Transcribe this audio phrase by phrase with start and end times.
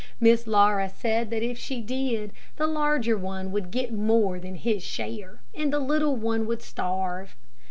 [0.19, 4.81] Miss Laura said that if she did, the larger one would get more than his
[4.81, 7.35] share, and the little one would starve.